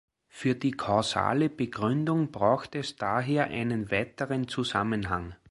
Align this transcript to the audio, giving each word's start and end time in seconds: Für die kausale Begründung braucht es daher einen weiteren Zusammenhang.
Für 0.29 0.55
die 0.55 0.71
kausale 0.71 1.47
Begründung 1.47 2.31
braucht 2.31 2.73
es 2.73 2.95
daher 2.95 3.51
einen 3.51 3.91
weiteren 3.91 4.47
Zusammenhang. 4.47 5.35